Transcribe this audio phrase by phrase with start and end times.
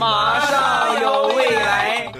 [0.00, 2.10] 马上有未来。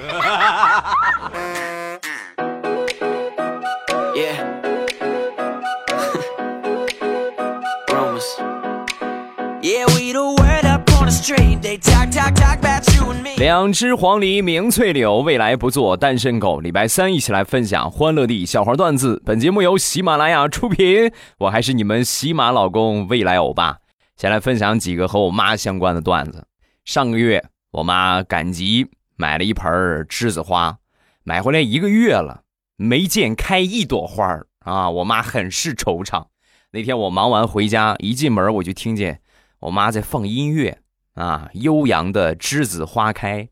[13.38, 16.60] 两只黄鹂鸣翠柳，未来不做单身狗。
[16.60, 19.22] 礼拜三一起来分享欢乐地笑话段子。
[19.24, 23.78] 本节目由喜马拉雅出品，我还是你们喜马老公未来欧巴。
[24.18, 26.44] 先来分享几个和我妈相关的段子。
[26.84, 27.42] 上个月
[27.72, 29.70] 我妈赶集买了一盆
[30.08, 30.78] 栀子花，
[31.22, 32.42] 买回来一个月了，
[32.74, 34.90] 没见开一朵花啊！
[34.90, 36.26] 我妈很是惆怅。
[36.72, 39.20] 那天我忙完回家，一进门我就听见
[39.60, 40.78] 我妈在放音乐。
[41.14, 43.48] 啊，悠扬的栀子花开，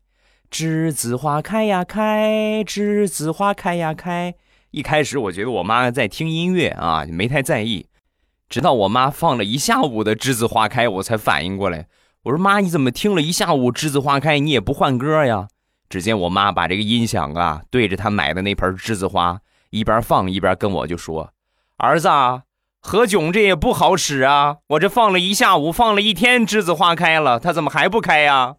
[0.51, 4.35] 栀子花开呀开，栀子花开呀开。
[4.71, 7.87] 一开始我觉得我妈在听音乐啊，没太在意。
[8.49, 11.87] 直到我妈放了一下午的栀子花开，我才反应过来。
[12.23, 15.47] 我说妈，你怎么听了一下午栀子花开，你也不换歌呀？
[15.89, 21.31] 只见我妈把这个音响啊对着她买的那盆栀子花，一边放一边跟我就说
[21.77, 22.09] ：“儿子。”
[22.81, 24.57] 何炅这也不好使啊！
[24.67, 28.55] 我这放了一下午，放了一天，栀子花开了，它怎么还不开呀？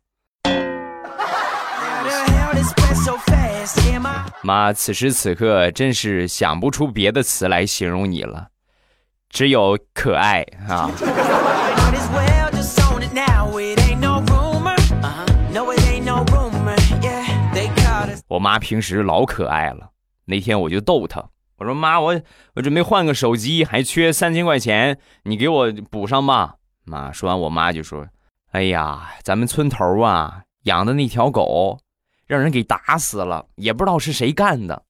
[4.42, 8.48] 妈，此时此刻真是想不出别的词来形容你了，
[9.30, 10.90] 只有可爱啊！
[18.30, 19.90] 我妈平时老可爱了，
[20.26, 21.30] 那天我就逗她。
[21.56, 22.20] 我说妈，我
[22.54, 26.54] 我准备换个手机，还缺三千块钱，你给我补上吧。
[26.84, 28.06] 妈说完，我妈就说
[28.52, 31.80] ：“哎呀，咱们村头啊养的那条狗，
[32.28, 34.84] 让人给打死了，也不知道是谁干的。”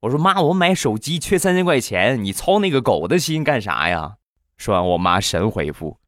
[0.00, 4.16] 我说妈，我买手机缺三千块钱，你操那个狗的心干啥呀？
[4.56, 5.98] 说完，我妈神回复：“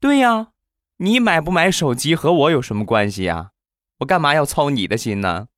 [0.00, 0.48] 对呀，
[0.96, 3.50] 你买不买手机和我有什么关系呀？
[3.98, 5.48] 我干嘛要操你的心呢？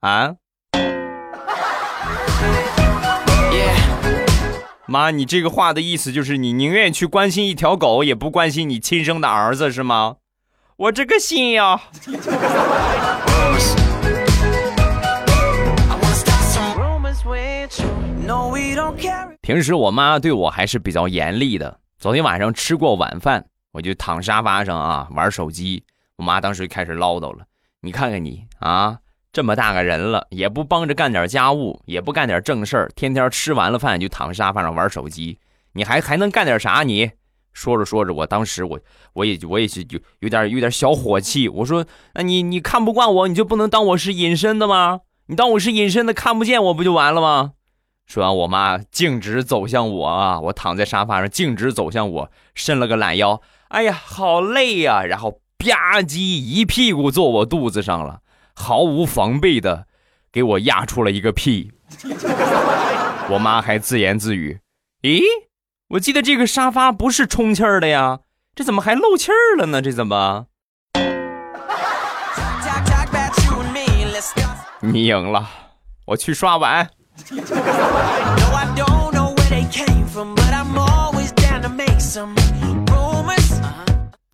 [0.00, 0.36] 啊？”
[4.86, 10.16] 妈，你这个话的意思就是你宁愿去关心一条狗，也不关心你亲生的儿子是吗？
[10.76, 11.80] 我这个心呀！
[19.42, 21.78] 平时我妈对我还是比较严厉的。
[21.98, 25.84] 昨天晚上吃过晚饭，我就躺沙发上啊玩手机。
[26.16, 27.44] 我妈当时就开始唠叨了
[27.82, 28.98] ：“你看看你啊！”
[29.32, 35.38] 这么大个人了，也不帮着干点家务，也不干点正事儿，天天吃完了饭就躺沙发上玩手机。
[35.74, 36.82] 你还还能干点啥？
[36.82, 37.12] 你
[37.52, 38.80] 说着说着，我当时我
[39.12, 41.48] 我也我也是有有点有点小火气。
[41.48, 45.02] 我说，那你你看不惯我，你就不能当我是隐身的吗？
[45.26, 47.52] 你当我是隐身的，看不见我不就完了吗？
[48.06, 53.40] 说完，我妈径直走向我啊，我躺在沙发上，径直走向我，伸了个懒腰。
[53.68, 55.04] 哎呀，好累呀！
[55.04, 58.22] 然后吧唧一屁股坐我肚子上了。
[58.60, 59.86] 毫无防备的
[60.30, 61.72] 给我压出了一个屁，
[63.30, 64.60] 我妈还自言自语
[65.00, 65.22] ：“咦，
[65.88, 68.20] 我记得这个沙发不是充气儿的呀，
[68.54, 69.80] 这怎么还漏气儿了呢？
[69.80, 70.48] 这怎么？”
[74.80, 75.48] 你赢了，
[76.04, 76.90] 我去刷碗。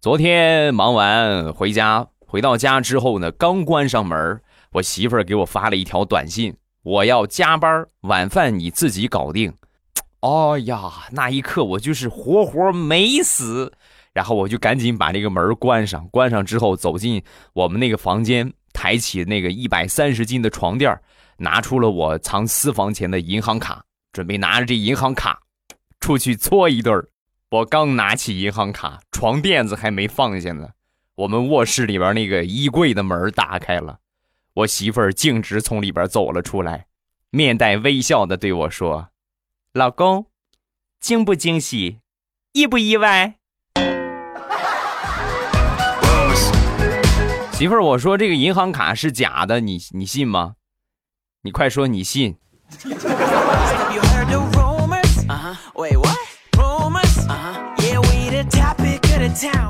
[0.00, 2.08] 昨天忙完回家。
[2.26, 4.40] 回到家之后呢，刚关上门，
[4.72, 9.54] 我媳妇儿给我发了一条短信：“我要加班，晚饭你自己搞定。
[10.20, 13.72] ”哦呀，那一刻我就是活活没死，
[14.12, 16.06] 然后我就赶紧把这个门关上。
[16.08, 17.22] 关上之后，走进
[17.52, 21.00] 我们那个房间，抬起那个一百三十斤的床垫，
[21.38, 25.40] 拿出了我藏私房钱的银行卡，准备拿着这银行卡
[26.00, 27.06] 出去搓一顿。
[27.50, 30.68] 我刚拿起银行卡，床垫子还没放下呢。
[31.16, 34.00] 我们卧室里边那个衣柜的门打开了，
[34.52, 36.88] 我媳妇儿径直从里边走了出来，
[37.30, 39.08] 面带微笑的对我说
[39.72, 40.26] ：“老公，
[41.00, 42.00] 惊不惊喜，
[42.52, 43.36] 意不意外？”
[47.54, 50.56] 媳妇儿，我说这个银行卡是假的，你你信吗？
[51.40, 52.36] 你快说你信。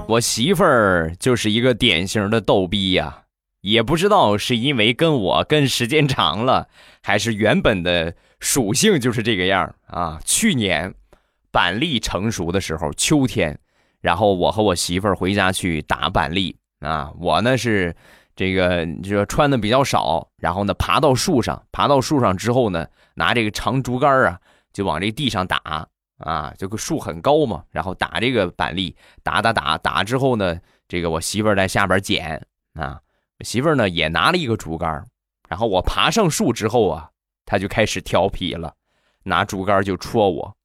[0.08, 3.25] 我媳妇儿就是一个典型的逗逼呀，
[3.62, 6.69] 也不知道是因为跟我跟时间长了，
[7.03, 10.20] 还是原本的属性就是这个样啊。
[10.25, 10.94] 去年
[11.50, 13.58] 板栗成熟的时候，秋天，
[14.00, 17.11] 然后我和我媳妇儿回家去打板栗啊。
[17.19, 17.93] 我呢是
[18.37, 24.38] 这个就穿的比较少，然后呢爬到树上，爬到树上之后呢，拿这个长竹竿啊，
[24.73, 25.88] 就往这地上打。
[26.18, 30.58] 啊，这个树很高嘛，然后打这个板栗，打打打打之后呢，
[30.88, 33.00] 这个我媳妇儿在下边捡啊，
[33.40, 35.04] 媳妇儿呢也拿了一个竹竿，
[35.48, 37.10] 然后我爬上树之后啊，
[37.44, 38.74] 她就开始调皮了，
[39.24, 40.56] 拿竹竿就戳我。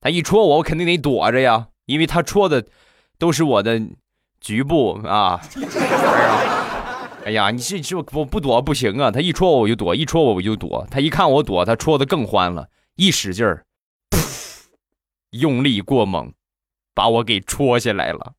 [0.00, 2.64] 她一戳我，我肯定得躲着呀，因为她戳的
[3.18, 3.80] 都是我的
[4.40, 5.40] 局部啊。
[7.24, 9.10] 哎呀，你这这我不躲不行啊！
[9.10, 10.86] 她一戳我我就躲，一戳我我就躲。
[10.88, 13.64] 她一看我躲，她戳的更欢了，一使劲儿，
[15.38, 16.32] 用力过猛，
[16.94, 18.34] 把我给戳下来了。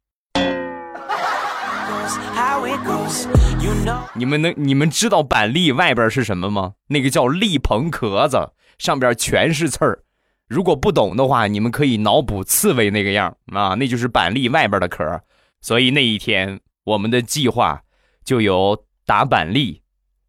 [4.13, 6.73] 你们能你们知道板栗外边是什么吗？
[6.88, 10.03] 那个叫栗棚壳子，上边全是刺儿。
[10.47, 15.21] 如果不懂的话，你们可以脑补刺猬那个样啊，那就是板栗外边的壳。
[15.61, 17.81] 所以那一天，我们的计划
[18.23, 19.81] 就由打板栗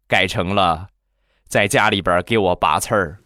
[0.07, 0.87] 改成了
[1.47, 3.19] 在家里边给我拔刺儿。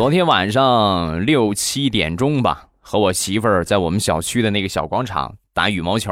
[0.00, 6.10] 昨天晚上六七点钟吧，和我媳妇儿在我们小区的那个小广场打羽毛球，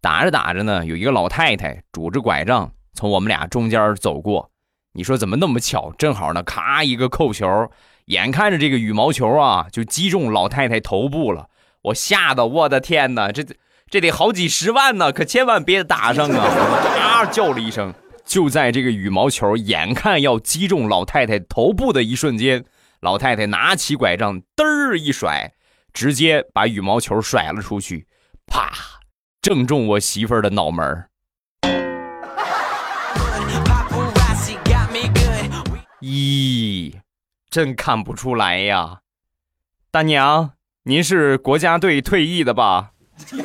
[0.00, 4.50] 打着打着呢，有一个老太太拄着拐杖从我们俩中间走过。
[4.94, 5.92] 你说怎么那么巧？
[5.98, 7.70] 正好呢，咔一个扣球，
[8.06, 11.48] 眼看着这个羽毛球啊就击中老太太头部了，
[11.82, 13.44] 我吓得我的天哪，这
[13.90, 16.46] 这得好几十万呢，可千万别打上啊！
[16.98, 17.92] 啊叫了一声，
[18.24, 22.64] 就在这个羽毛球眼看要击中老太太头部的一瞬间。
[23.00, 25.54] 老太太拿起拐杖，嘚儿一甩，
[25.92, 28.06] 直接把羽毛球甩了出去，
[28.46, 28.70] 啪，
[29.40, 31.08] 正中我媳妇儿的脑门儿。
[36.02, 36.92] 咦，
[37.48, 38.98] 真看不出来呀，
[39.90, 40.52] 大娘，
[40.82, 42.90] 您是国家队退役的吧？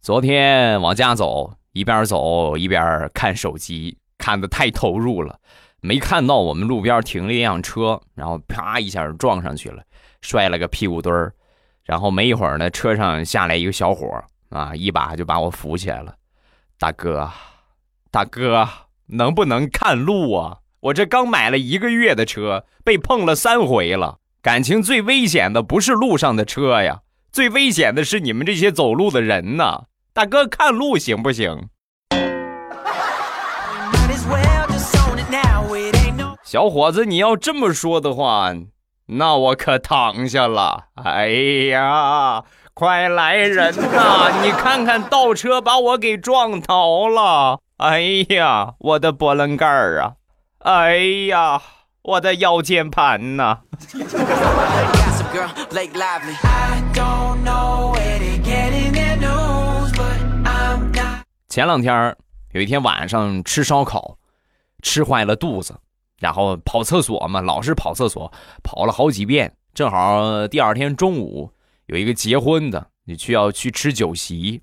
[0.00, 1.57] 昨天往家走。
[1.78, 5.38] 一边走一边看手机，看的太投入了，
[5.80, 9.80] 没看到我们路边停了一辆车，然后啪一下撞上去了，
[10.20, 11.32] 摔了个屁股墩儿。
[11.84, 16.14] 然后没一会儿呢，车上下来一个小伙啊，一把就把我扶起来了。
[16.78, 17.30] 大哥，
[18.10, 18.68] 大哥，
[19.06, 20.58] 能不能看路啊？
[20.80, 24.18] 我这刚买了一个月的车，被碰了三回了。
[24.42, 29.84] 感情最危险的不是路上的车呀，最危险的是你们这些走路的人呐。
[30.18, 31.68] 大哥，看路行不行？
[36.42, 38.52] 小伙子，你要这么说的话，
[39.06, 40.86] 那我可躺下了。
[41.04, 41.28] 哎
[41.70, 42.42] 呀，
[42.74, 44.28] 快来人呐！
[44.42, 47.60] 你看看倒车把我给撞倒了。
[47.76, 48.00] 哎
[48.30, 50.14] 呀，我的波棱盖儿啊！
[50.64, 50.96] 哎
[51.28, 51.62] 呀，
[52.02, 53.58] 我的腰间盘呐！
[61.48, 62.14] 前两天
[62.52, 64.18] 有一天晚上吃烧烤，
[64.82, 65.74] 吃坏了肚子，
[66.18, 68.30] 然后跑厕所嘛，老是跑厕所，
[68.62, 69.54] 跑了好几遍。
[69.72, 71.50] 正好第二天中午
[71.86, 74.62] 有一个结婚的，你需要去吃酒席。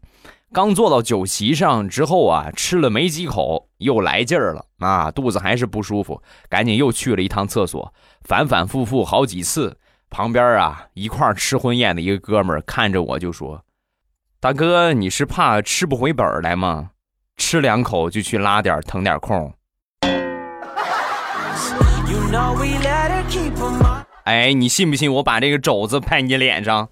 [0.54, 7.92] 刚坐到酒席上之后啊，吃了没几口又来劲儿了啊，肚子还是不舒服，赶紧又去了一趟厕所，
[8.22, 9.80] 反反复复好几次。
[10.12, 13.66] 旁边啊一块吃婚宴的一个哥们儿看着我就说。
[14.46, 16.92] 大哥，你是怕吃不回本来吗？
[17.36, 19.52] 吃两口就去拉点腾点空。
[24.26, 26.88] 哎，你信不信我把这个肘子拍你脸上？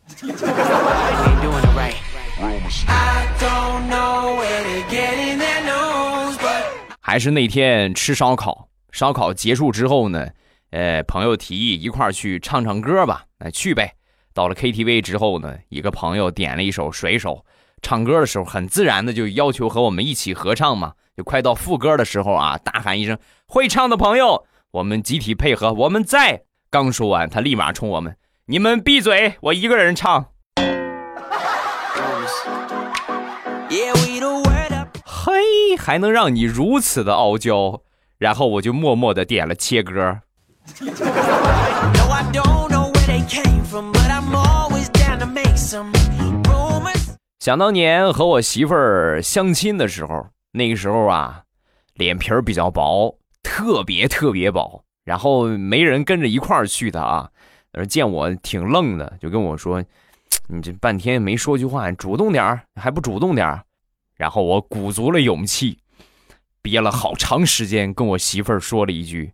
[7.00, 10.28] 还是那天吃烧烤，烧烤结束之后呢，
[10.72, 13.94] 呃，朋友提议一块儿去唱唱歌吧，那去呗。
[14.34, 17.36] 到了 KTV 之后呢，一个朋友点了一首《水手》，
[17.82, 20.94] 唱歌的时候很自然的就要求和我们一起合唱嘛。
[21.16, 26.42] 就快到副歌的时候啊，大喊一声“会唱的朋友”，我们集体配合，我们在。
[26.72, 30.26] 刚说完，他立马冲我们：“你们闭嘴，我一个人唱。”
[35.06, 37.82] 嘿，还能让你如此的傲娇？
[38.18, 40.22] 然后我就默默的点了切歌。
[47.40, 51.44] 想当年和我媳妇儿相亲的时候，那个时候啊，
[51.96, 57.30] 脸皮儿比较薄，特别特别薄，然后没人跟着一块儿去的啊。
[57.74, 59.84] 而见我挺愣的，就跟我说
[60.48, 63.64] ：“你这半天没说句话，主动点儿还不主动点儿。”
[64.16, 65.80] 然后我鼓足了勇气，
[66.62, 69.34] 憋了好长时间，跟我媳妇儿说了一句：“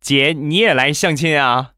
[0.00, 1.73] 姐，你也来相亲啊？”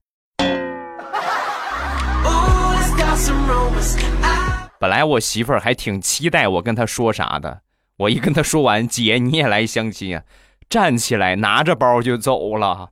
[4.79, 7.63] 本来我媳妇儿还挺期待我跟她说啥的，
[7.97, 10.23] 我一跟她说完，姐你也来相亲啊，
[10.69, 12.91] 站起来拿着包就走了。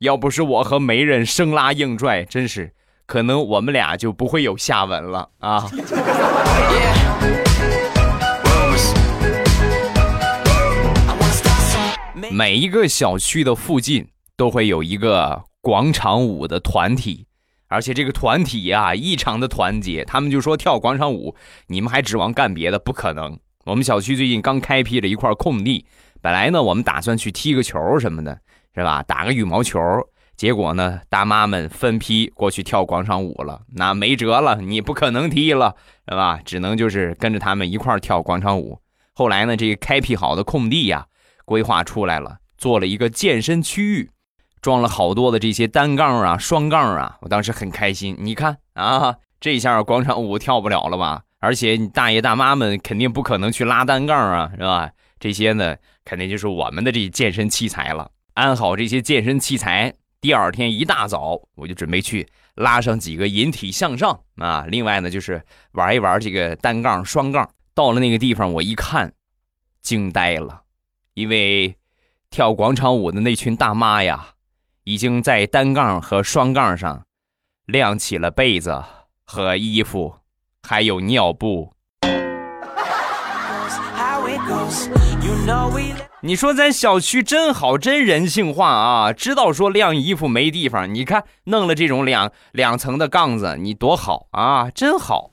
[0.00, 2.74] 要不是我和媒人生拉硬拽，真是
[3.06, 5.66] 可能我们俩就不会有下文了啊。
[12.30, 17.26] 每一个小区的附近都会有一个广场舞的团体，
[17.68, 20.04] 而且这个团体呀异常的团结。
[20.04, 21.34] 他们就说跳广场舞，
[21.66, 22.78] 你们还指望干别的？
[22.78, 23.38] 不可能。
[23.64, 25.86] 我们小区最近刚开辟了一块空地，
[26.20, 28.38] 本来呢我们打算去踢个球什么的，
[28.74, 29.02] 是吧？
[29.02, 29.80] 打个羽毛球。
[30.36, 35.74] 结果呢大妈们分批过去跳广场舞了，那没辙了，你不可能踢了，
[36.08, 36.40] 是吧？
[36.44, 38.78] 只能就是跟着他们一块跳广场舞。
[39.14, 41.06] 后来呢这个开辟好的空地呀。
[41.46, 44.10] 规划出来了，做了一个健身区域，
[44.64, 48.16] 装了好多的这些单杠啊、双杠啊，我当时很开心。
[48.18, 51.24] 你看啊，这下广场舞跳不了了吧？
[51.38, 54.90] 而且你大爷大妈们肯定不可能去拉单杠啊，是吧？
[55.20, 58.10] 这些呢，肯定就是我们的这健身器材了。
[58.32, 59.92] 安好这些健身器材，
[60.22, 64.64] 第二天一大早我就准备去拉上几个引体向上啊。
[64.66, 65.42] 另外呢，就是
[65.72, 67.46] 玩一玩这个单杠、双杠。
[67.74, 69.12] 到了那个地方，我一看，
[69.82, 70.62] 惊呆了。
[71.12, 71.76] 因为
[72.30, 74.28] 跳广场舞的那群大妈呀，
[74.84, 77.04] 已经在单杠和双杠上
[77.66, 78.82] 晾起了被子
[79.24, 80.14] 和衣服，
[80.62, 81.72] 还有尿布。
[86.20, 89.12] 你说咱小区真好，真人性化啊！
[89.12, 95.30] 知道说晾衣服没地方，你看弄了这种两两层的杠子，你多好啊，真好。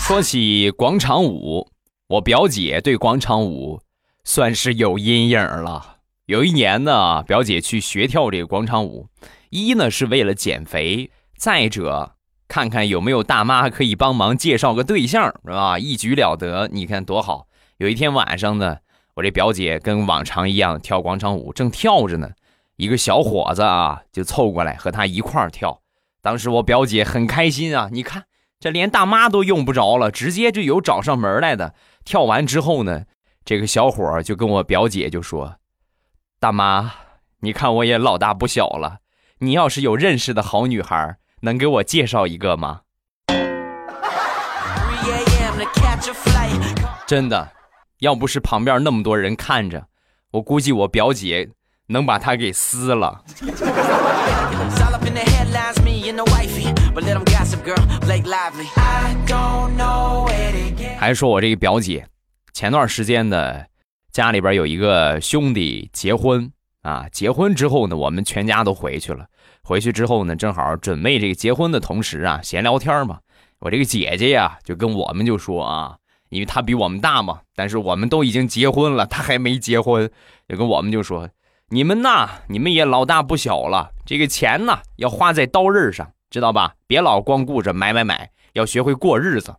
[0.00, 1.68] 说起广场舞，
[2.08, 3.82] 我表姐对广场舞
[4.24, 5.98] 算是有阴影了。
[6.24, 9.08] 有一年呢，表姐去学跳这个广场舞，
[9.50, 12.14] 一呢是为了减肥，再者
[12.48, 15.78] 看看有没有大妈可以帮忙介绍个对象，是吧？
[15.78, 17.46] 一举了得，你看多好。
[17.76, 18.78] 有一天晚上呢，
[19.16, 22.30] 我这表姐跟往常一样跳广场舞，正跳着呢，
[22.76, 25.82] 一个小伙子啊就凑过来和她一块儿跳。
[26.22, 28.24] 当时我表姐很开心啊，你看。
[28.60, 31.74] 这连大妈都用不着了，直接就有找上门来的。
[32.08, 33.02] 跳完之后呢，
[33.44, 35.56] 这个小伙就跟我表姐就说
[36.40, 36.90] ：“大妈，
[37.40, 39.00] 你看我也老大不小了，
[39.40, 42.80] 你要是有认识的好女孩，能给我介绍一个吗？”
[47.06, 47.52] 真的，
[47.98, 49.88] 要不是旁边那么多人看着，
[50.30, 51.50] 我估计我表姐
[51.88, 53.22] 能把他给撕了。
[60.98, 62.06] 还说我这个表姐，
[62.52, 63.64] 前段时间呢，
[64.12, 66.52] 家里边有一个兄弟结婚
[66.82, 69.26] 啊，结婚之后呢，我们全家都回去了。
[69.62, 73.20] 回去之后呢，正好准备这个结婚的同时啊，闲聊天嘛。
[73.60, 75.96] 我这个姐姐呀，就跟我们就说啊，
[76.28, 80.10] 因为她比我们大嘛，但是我们都已经结婚了，她还没结婚，
[80.48, 81.28] 就跟我们就说，
[81.70, 86.10] 你们呐，你们也老大不小了，这个钱呢，要花在刀刃上。
[86.30, 86.74] 知道吧？
[86.86, 89.54] 别老光顾着买买买，要学会过日子，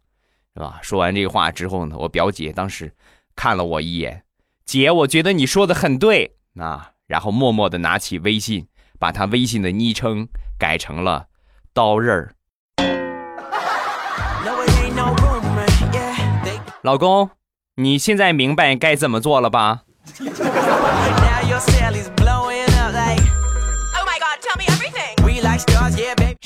[0.54, 0.80] 是吧？
[0.82, 2.94] 说完这话之后呢，我表姐当时
[3.36, 4.24] 看了我一眼，
[4.66, 6.92] 姐，我觉得你说的很对啊。
[7.08, 8.68] 然后默默的拿起微信，
[9.00, 10.28] 把他微信的昵称
[10.60, 11.26] 改成了
[11.74, 12.36] 刀刃儿。
[16.84, 17.32] 老公，
[17.78, 19.86] 你现在明白该怎么做了吧？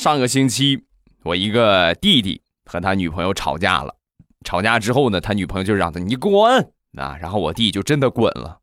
[0.03, 0.83] 上个星期，
[1.23, 3.95] 我一个弟弟和他女朋友吵架了。
[4.43, 6.33] 吵架之后呢，他女朋友就让他你滚
[6.97, 8.57] 啊，然后我弟就真的滚了。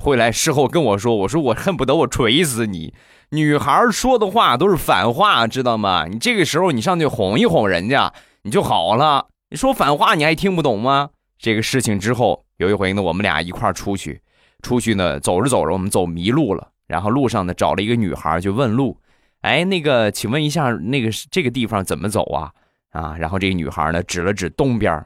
[0.00, 2.92] 回来事后跟我说：“我说我恨不得我锤死你。
[3.30, 6.06] 女孩说的话都是反话，知道吗？
[6.10, 8.12] 你这个时候你上去哄一哄人家，
[8.42, 9.28] 你就好了。
[9.50, 11.10] 你说反话你还听不懂吗？
[11.38, 14.20] 这个事情之后有一回呢，我们俩一块出去，
[14.62, 18.98] 出去呢走着走着我们走迷路了，然后路上呢找了一个女孩就问路。”
[19.42, 22.52] 哎，那个，请问一下，那个这个地方怎么走啊？
[22.90, 25.04] 啊，然后这个女孩呢指了指东边，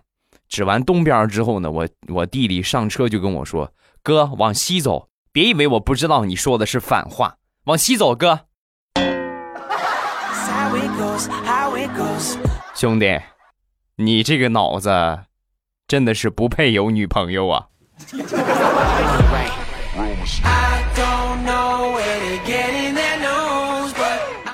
[0.49, 8.41] 指完东边之后呢，我我弟弟上车就跟我说：“哥，往西走，别以为我不知道你说的是反话，往西走，哥。”
[12.75, 13.19] 兄弟，
[13.97, 15.21] 你这个脑子
[15.89, 17.67] 真的是不配有女朋友啊！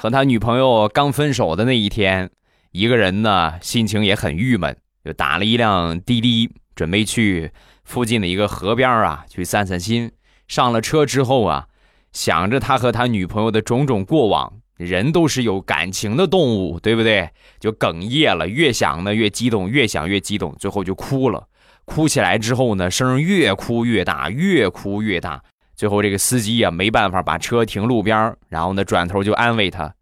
[0.02, 2.28] 和他女朋友刚分手的那一天，
[2.72, 7.52] 一个人呢心情也很郁闷，就打了一辆滴滴，准备去
[7.84, 10.10] 附近的一个河边啊去散散心。
[10.48, 11.68] 上了车之后啊，
[12.10, 17.30] 想着他和他女朋友的种种过往，人都是有感情的动物，对不对？
[17.60, 21.46] 就哽咽了，越想呢越激动，越想越激动，最后就哭了。
[21.84, 25.44] 哭起来之后呢，声越哭越大，越哭越大。
[25.74, 29.94] 最后这个司机呀没办法，把车停路边然后呢转头就安慰他：“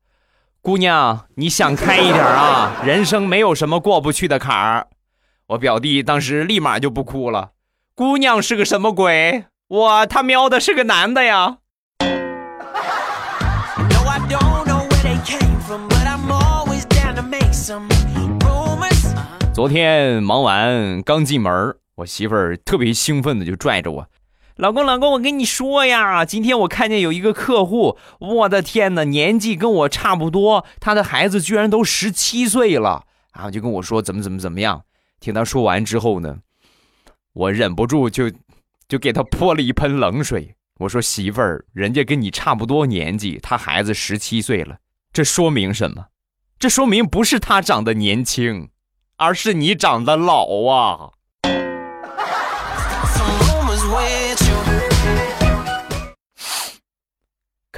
[0.61, 4.89] 姑娘，你想开一点啊，人生没有什么过不去的坎儿。”
[5.49, 7.51] 我表弟当时立马就不哭了。
[7.95, 9.47] 姑娘是个什么鬼？
[9.69, 11.59] 我他喵的是个男的呀！
[19.53, 24.07] 昨天忙完刚进门，我媳妇儿特别兴奋的就拽着我
[24.61, 34.83] ：“老公，老公，我跟你说呀，今天我看见有一个客户，我的天哪，年纪跟我差不多，他的孩子居然都十七岁了，然后就跟我说怎么怎么怎么样。
[35.19, 36.41] 听他说完之后呢，
[37.33, 38.31] 我忍不住就
[38.87, 40.55] 就给他泼了一盆冷水。
[40.81, 44.77] 我说媳妇儿，人家跟你差不多年纪，他孩子十七岁了，
[45.11, 46.09] 这说明什么？
[46.59, 48.69] 这说明不是他长得年轻。”
[49.17, 51.13] 而是你长得老啊！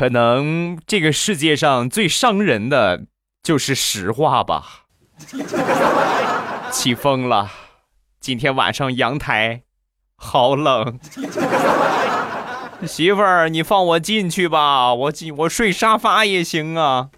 [0.03, 3.05] 可能这个世界上最伤人的
[3.41, 4.87] 就是实话吧。
[6.73, 7.49] 起风了，
[8.19, 9.63] 今天晚上阳台
[10.17, 10.99] 好冷。
[12.85, 17.11] 媳妇儿，你放我进去吧，我进我睡沙发也行啊。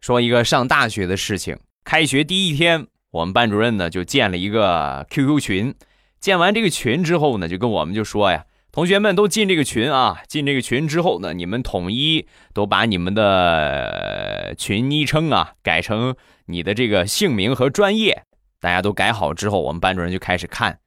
[0.00, 1.56] 说一个上大学的事情。
[1.84, 5.74] 开学第一天，我们班主任呢就建了一个 QQ 群。
[6.20, 10.22] 建完这个群之后呢，就跟我们就说呀：“同学们都进这个群啊！
[10.28, 16.14] 进这个群之后呢，你们统一都把你们的群昵称啊改成
[16.46, 18.22] 你的这个姓名和专业。
[18.60, 20.78] 大家都改好之后，我们班主任就开始看，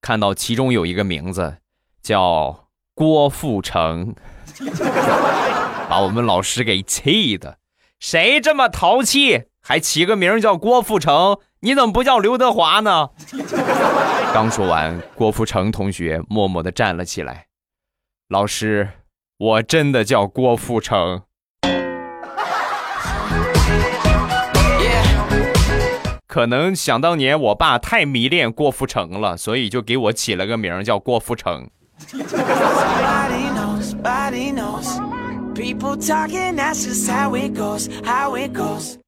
[0.00, 1.58] 看到其中有一个名字
[2.02, 4.14] 叫郭富城。
[5.88, 7.58] ”把我们老师给气的，
[8.00, 11.38] 谁这么淘气，还起个名叫郭富城？
[11.64, 13.08] 你怎么不叫刘德华呢？
[14.34, 17.46] 刚说完，郭富城同学默默的站了起来。
[18.28, 18.90] 老师，
[19.38, 21.22] 我真的叫郭富城。
[26.26, 31.70] 可能想当年我爸太迷恋郭富城了，所以就给我起了个名叫郭富城。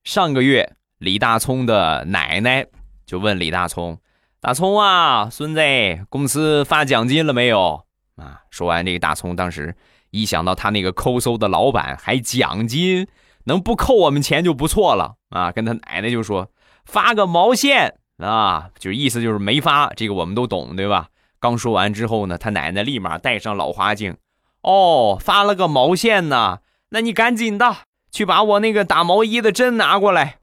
[0.05, 2.67] 上个月，李大聪的奶奶
[3.05, 3.99] 就问李大聪
[4.41, 5.61] ：“大聪啊，孙子，
[6.09, 7.85] 公司发奖金了没有？”
[8.17, 9.77] 啊，说完这个，大聪当时
[10.11, 13.07] 一想到他那个抠搜的老板还奖金，
[13.45, 16.51] 能不扣我们钱就不错了啊，跟他奶奶就说
[16.87, 21.09] ：“发个毛线啊！”就意思就是没发，这个我们都懂，对吧？
[21.39, 24.17] 刚说完之后呢，他奶奶立马戴上老花镜。
[24.63, 27.77] 哦，发了个毛线呢，那你赶紧的
[28.11, 30.39] 去把我那个打毛衣的针拿过来，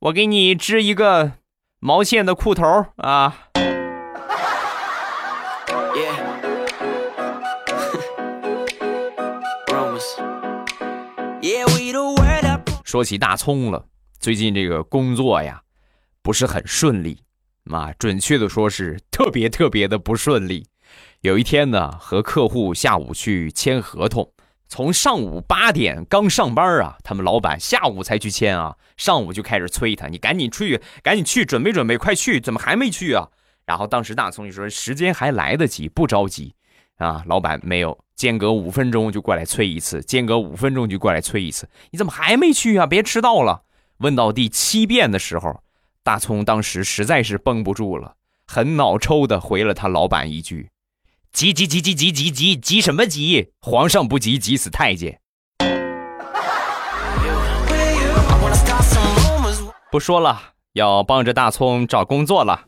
[0.00, 1.32] 我给你织一个
[1.80, 3.48] 毛线的裤头啊。
[12.84, 13.86] 说起大葱了，
[14.20, 15.62] 最近这个工作呀，
[16.22, 17.18] 不是很顺利，
[17.68, 20.68] 啊，准确的说是特别特别的不顺利。
[21.22, 24.32] 有一天呢，和客户下午去签合同，
[24.68, 33.28] 从上午八点刚上班啊，他们老板下午才去签啊，上午就开始催他，你赶紧出去，赶紧去准备准备，快去，怎么还没去啊？
[33.64, 36.54] 然后当时大葱就说时间还来得及，不着急
[36.98, 37.24] 啊。
[37.26, 42.86] 老板没有，间隔五分钟就过来催一次，间隔五分钟就过来催一次，你怎么还没去啊？
[42.86, 43.62] 别迟到了。
[43.98, 45.62] 问到第七遍的时候，
[46.02, 48.14] 大葱当时实在是绷不住了，
[48.46, 50.68] 很脑抽的回了他老板一句。
[51.32, 53.52] 急急急急急急急急什么急？
[53.60, 55.20] 皇上不急，急死太监。
[59.90, 60.40] 不说了，
[60.72, 62.64] 要帮着大葱找工作了。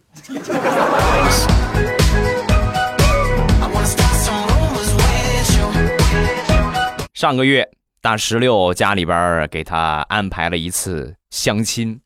[7.12, 7.68] 上个月，
[8.01, 12.01] 大石榴家里边给他安排了一次相亲。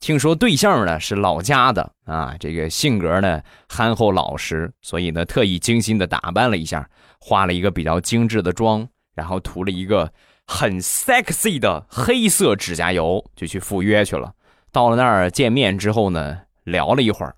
[0.00, 10.12] 听说对象呢是老家的啊，这个性格呢憨厚老实，所以呢特意精心的打扮了一下，化了一个比较精致的妆，然后涂了一个
[10.46, 14.32] 很 sexy 的黑色指甲油，就去赴约去了。
[14.70, 17.34] 到了那儿见面之后呢，聊了一会儿，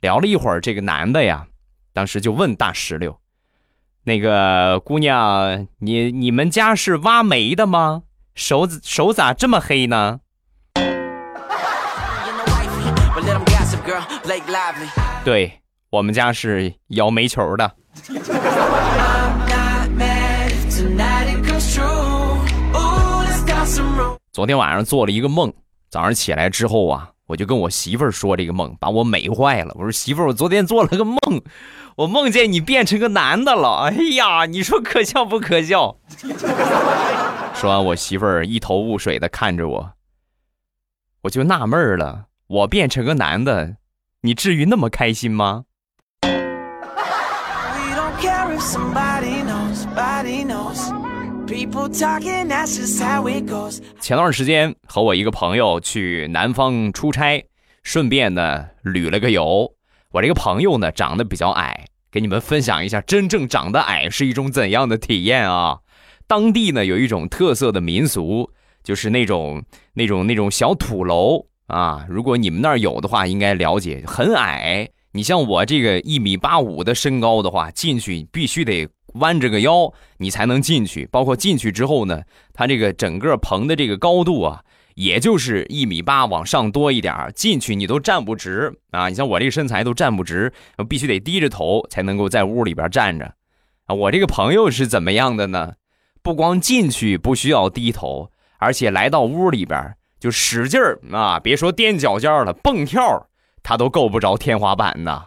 [0.00, 1.46] 聊了一会儿，这个男的呀，
[1.92, 3.20] 当时就问大石榴
[4.04, 8.04] ：“那个姑娘，你你们家是挖煤的吗？
[8.34, 10.20] 手手咋这么黑呢？”
[15.24, 15.50] 对
[15.88, 17.72] 我们家是摇煤球的。
[24.30, 25.50] 昨天晚上做了一个梦，
[25.88, 29.74] 早上起来之后啊，我就跟我媳妇儿说这个梦，把我美坏了。
[29.76, 31.18] 我说媳妇儿，我昨天做了个梦，
[31.96, 33.88] 我梦见你变成个男的了。
[33.88, 35.96] 哎呀，你说可笑不可笑？
[37.56, 39.92] 说完，我媳妇儿一头雾水的看着我，
[41.22, 43.76] 我就纳闷了，我变成个男的，
[44.20, 45.62] 你至于那么开心吗？
[54.00, 57.46] 前段时间和我一个朋友去南方出差，
[57.84, 59.72] 顺便呢旅了个游。
[60.10, 65.78] 我这个朋友呢长得比较矮，给你们分享一下真正长得矮是一种怎样的体验啊！
[66.26, 68.50] 当地呢有一种特色的民俗，
[68.82, 72.04] 就是那种那种那种小土楼啊。
[72.08, 74.88] 如果你们那儿有的话，应该了解，很矮。
[75.12, 78.88] 你像我这个一米八五的身高的话，进去必须得。
[79.14, 81.08] 弯着个腰，你才能进去。
[81.10, 84.62] 包括进去之后呢，它这个整个棚的这个高度啊，
[84.96, 89.08] 也就是一米八往上多一点进去你都站不直啊！
[89.08, 90.52] 你像我这个身材都站不直，
[90.86, 93.32] 必须得低着头才能够在屋里边站着。
[93.86, 95.72] 啊，我这个朋友是怎么样的呢？
[96.22, 101.38] 不光进去不需要低头，而且来到屋里边就使劲儿啊！
[101.38, 103.28] 别说踮脚尖了，蹦跳
[103.62, 105.26] 他都够不着天花板呢。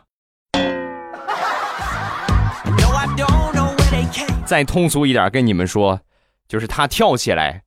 [4.46, 6.02] 再通俗一点跟你们说，
[6.48, 7.64] 就是他跳起来，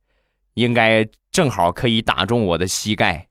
[0.53, 3.27] 应该正好可以打中我的膝盖。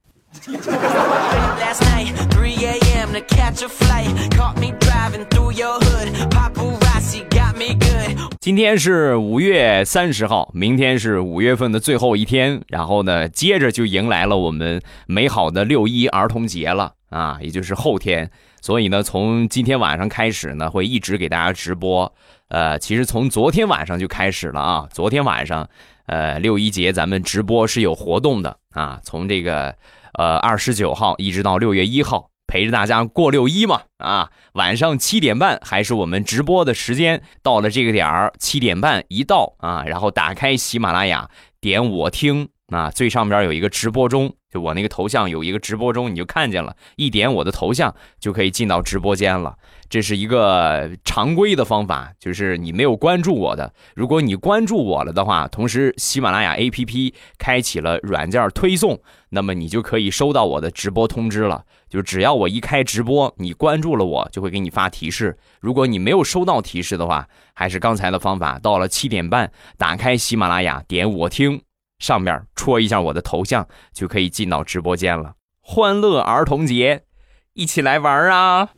[8.44, 18.30] 今天是五月三十号，明天是五月份的最后一天，然后呢，接着就迎来了我们美好的六一儿童节了啊，也就是后天。
[18.60, 22.14] 所以呢，从今天晚上开始呢，会一直给大家直播。
[22.48, 24.86] 呃，其实从昨天晚上就开始了啊。
[24.92, 25.66] 昨天晚上，
[26.04, 29.00] 呃，六一节咱们直播是有活动的啊。
[29.02, 29.74] 从这个
[30.18, 34.30] 呃二十九号一直到六月一号，陪着大家过六一嘛啊。
[34.54, 41.28] 晚上七点半还是我们直播的时间，到了这个点儿，七点半一到啊，然后打开喜马拉雅，
[41.60, 42.48] 点我听。
[42.68, 49.54] 啊，最上边有一个直播中，就我那个头像有一个直播中，你就看见了，一点我的头像就可以进到直播间了。
[49.90, 61.64] 这是一个常规的方法，就是你没有关注我的，如果你关注我了的话，同时喜马拉雅 APP 开启了软件推送，那么你就可以收到我的直播通知了。
[61.94, 65.38] 就只要我一开直播，你关注了我，就会给你发提示。
[65.60, 71.62] 如果你没有收到提示的话，还是刚才的方法，到了七点半，打开喜马拉雅，点我听。
[72.00, 75.34] 上面戳一下我的头像，就可以进到直播间了。
[75.60, 77.04] 欢乐儿童节，
[77.52, 78.70] 一起来玩啊！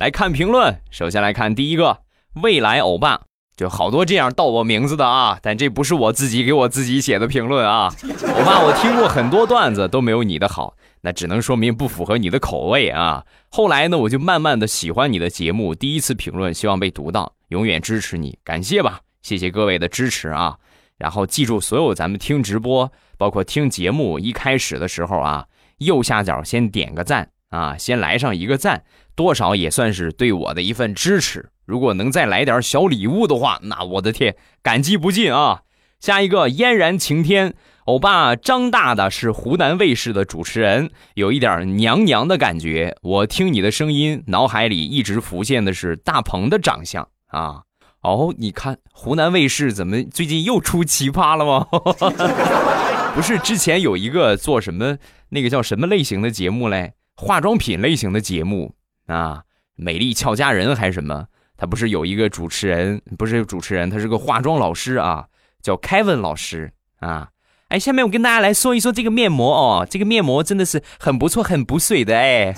[0.00, 2.00] 来看评论，首先来看第一个，
[2.42, 7.94] 未来欧巴，就好多这样盗我名字的啊，但这不是我自己给我自己写的评论啊。
[8.02, 13.24] 我怕，我听过很多段子，都没有你的好，那只能说明不符合你的口味啊。
[13.50, 19.00] 后来呢，我就慢慢的喜欢你的节目，第一次评论希望被读到，永远支持你，感谢吧。
[19.22, 20.56] 谢谢各位的支持啊！
[20.98, 25.46] 然后记住，所有咱们听直播，包括听节目，一开始的时候啊，
[25.78, 28.82] 右下角先点个赞啊，先来上一个赞，
[29.14, 31.50] 多少也算是对我的一份支持。
[31.64, 35.62] 如果能再来点小礼物的话，那我的天，感激不尽啊！
[36.00, 42.96] 下一个嫣然晴天，欧巴张大大是湖南卫视的主持人，有一点娘娘的感觉。
[43.02, 47.62] 我听你的声音，脑海里一直浮现的是大鹏的长相啊。
[48.02, 51.68] 哦，你看湖南卫视怎么最近又出奇葩了吗？
[53.14, 54.96] 不是之前有一个做什么
[55.28, 56.94] 那个叫什么类型的节目嘞？
[57.14, 58.74] 化妆品类型的节目
[59.06, 59.42] 啊，
[59.76, 61.26] 美丽俏佳人还是什么？
[61.62, 65.26] 他不是有一个主持人，不是主持人，他是个化妆老师啊，
[65.62, 67.28] 叫 Kevin 老师啊。
[67.68, 72.52] 哎，下面我跟大家来说一说这个面膜哦，这个面膜真的是很不错，很补水的哎。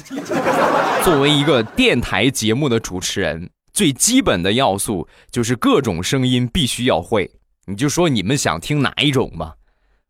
[1.05, 3.51] 作为一个电台节目的主持人。
[3.75, 7.31] 最基本的要素就是各种声音必须要会，
[7.67, 9.57] 你就说你们想听哪一种吧。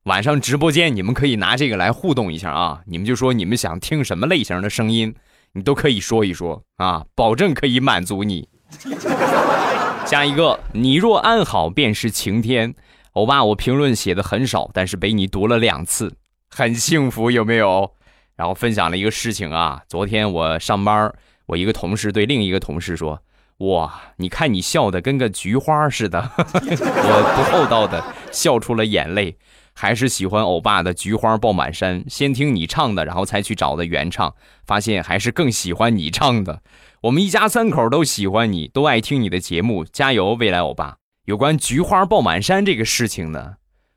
[0.05, 5.13] 晚上直播间你们可以拿这个来互动一下啊，你们就说你们想听什么类型的声音，
[5.55, 8.49] 你都可以说一说啊，保证可以满足你。
[10.07, 12.75] 下一个，你若安好便是晴天。
[13.13, 16.15] 欧巴，我评论写的很少，但是被你读了两次，
[16.51, 17.93] 很幸福有没有？
[18.37, 21.13] 然后分享了一个事情啊，昨天我上班，
[21.47, 23.21] 我一个同事对另一个同事说。
[23.59, 29.37] 哇，你看你笑的跟个菊花似的， 我不厚道的笑出了眼泪。
[29.77, 32.03] 还是喜欢欧巴的《菊花爆满山》？
[32.09, 34.35] 先听你唱的，然后才去找的原唱，
[34.67, 36.63] 发现还是更喜欢你唱的。
[37.05, 40.97] 我们一家三口都喜欢你，都爱听你的节目，加油，未来欧巴！
[41.27, 43.57] 有关《菊花爆满山》这个事情呢，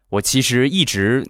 [0.09, 1.25] 我其实一直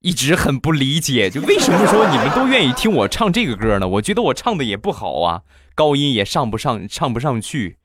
[0.00, 3.86] 一直很不理解，就为什么说你们都愿意听我唱这个歌呢？
[3.86, 5.42] 我觉得我唱的也不好啊，
[5.74, 7.76] 高音也上不上，唱不上去。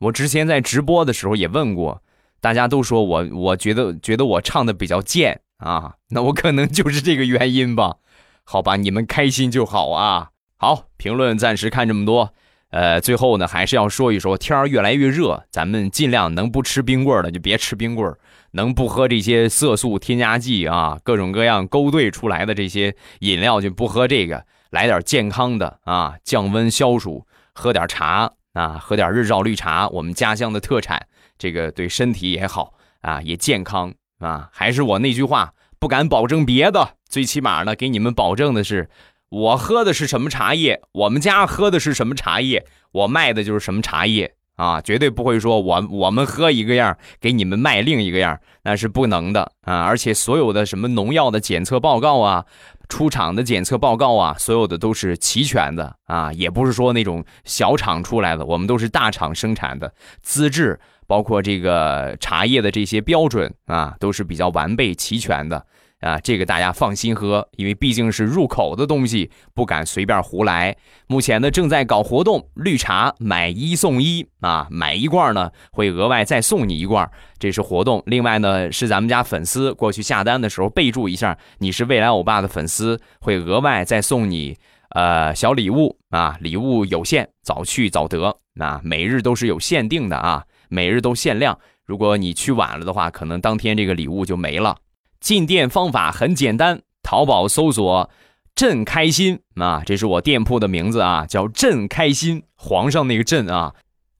[0.00, 2.02] 我之前在直播的时候也问过，
[2.42, 7.96] 大家都说我，我觉得觉得我唱的比较贱啊，那我可能就是这个原因吧。
[8.44, 10.28] 好吧，你们开心就好啊。
[10.58, 12.34] 好，评论暂时看这么多，
[12.72, 18.18] 呃，最后呢还是要说一说，天儿越来越热，咱们尽量能不吃冰棍儿的就别吃冰棍儿，
[18.50, 28.32] 能不喝这些色素添加剂啊，各种各样勾兑出来的这些饮料就不喝这个，来点健康的啊，降温消暑，喝点茶。
[28.54, 31.06] 啊，喝点日照绿茶，我们家乡的特产，
[31.38, 34.50] 这个对身体也好啊，也健康啊。
[34.52, 38.90] 还是我那句话，不敢保证别的，最起码呢，给你们保证的是，
[39.32, 44.34] 我喝的是什么茶叶，我们家喝的是什么茶叶，我卖的就是什么茶叶？
[44.56, 49.50] 啊，绝对不会说我我们喝一个样，给你们卖另一个样，那是不能的。
[49.62, 49.80] 啊。
[49.84, 52.44] 而且所有的什么农药的检测报告啊。
[52.88, 55.96] 出厂的检测报告啊，所有的都是齐全的。
[56.04, 65.64] 啊，也不是说那种小厂出来的，我们都是大厂生产的，资质包括这个茶叶的这些标准啊，都是比较完备齐全的。
[66.02, 70.76] 啊，这个大家放心喝，因为毕竟是入口的东西，不敢随便胡来。
[71.06, 77.08] 目前呢，正在搞活动，绿茶买一送一啊，买一罐呢会额外再送你一罐。
[77.38, 84.56] 这是活动，另外呢是咱们家粉丝过去下单的时候备注一下，你是未来欧巴的粉丝，会额外再送你
[84.90, 94.76] 呃小礼物啊，礼物有限，早去早得，那每日都是有限定的啊，每日都限量，如果你去晚了的话，可能当天这个礼物就没了。
[95.22, 98.10] 进店方法很简单，淘宝搜索
[98.56, 103.72] “朕开心”啊，这是我店铺的名字啊，叫“朕开心”，皇上那个“朕”啊，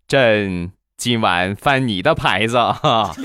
[0.07, 0.71] 朕。
[0.99, 3.13] 今晚翻你的牌子哈，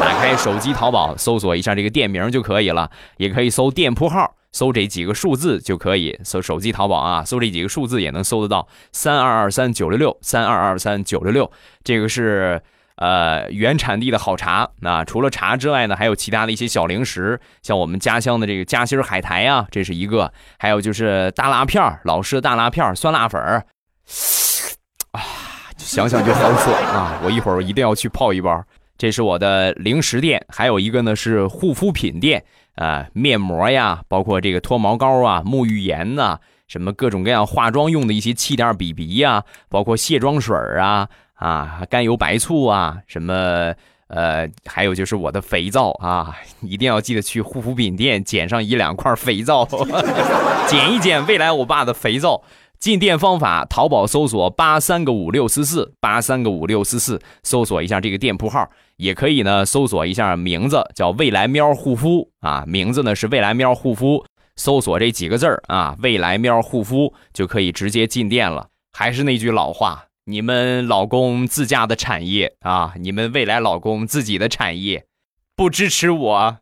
[0.00, 6.18] 打开手机淘宝，搜索一下这个店名就可以了，也可以搜店铺号，搜这几个数字就可以。
[6.24, 11.48] 搜手机淘宝啊，搜这几个数字也能搜得到，三二二三九六六，三二二三九六六，
[11.84, 12.60] 这个是
[13.02, 14.68] 呃原产地的好茶。
[14.80, 23.66] 那除了茶之外呢，还有其他的一些小零食，像我们家乡的这个夹心海苔啊，这是一个，还有就是大辣片儿老式大辣片儿酸辣粉儿。
[25.10, 25.20] 啊
[25.76, 27.20] 想想就好爽啊！
[27.24, 28.64] 我一会儿一定要去泡一包。
[28.96, 32.44] 这是我的零食店，还有一个呢是护肤品店
[32.76, 36.38] 啊，面膜呀，包括这个脱毛膏啊、沐浴盐呐，
[36.68, 41.08] 什么各种各样化妆用的一些气垫、BB 呀，包括卸妆水啊
[41.42, 43.74] 啊，甘油白醋啊，什么
[44.06, 49.66] 呃，还有就是我的肥皂啊，一定要记得去护肤品店捡上一两块肥皂，
[50.68, 52.42] 捡一捡未来我爸的肥皂。
[52.78, 64.24] 进店方法：淘宝搜索八三个五六四四八三个五六四四，搜索一下这个店铺号，也可以呢搜索一下名字叫未来喵护肤啊，名字呢是未来喵护肤，
[64.56, 68.66] 搜索这几个字儿啊，未来喵护肤就可以直接进店了。
[68.92, 75.06] 还是那句老话，你们老公自家的产业啊，你们未来老公自己的产业，
[75.56, 76.58] 不支持我。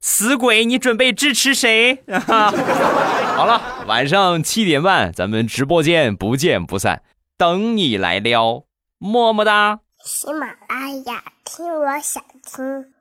[0.00, 2.04] 死鬼，你准备支持谁？
[2.06, 7.02] 好了，晚上七点半，咱们直播间不见不散，
[7.36, 8.64] 等你来撩，
[8.98, 9.80] 么么哒。
[10.04, 12.93] 喜马拉雅，听我想听。